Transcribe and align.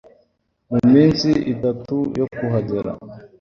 mu 0.71 0.77
minsi 0.93 1.29
itatu 1.53 1.95
yo 2.19 2.25
kuhagera 2.35 2.91